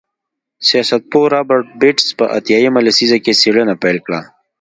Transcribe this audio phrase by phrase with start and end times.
[0.67, 4.21] سیاستپوه رابرټ بېټس په اتیا مه لسیزه کې څېړنه پیل کړه.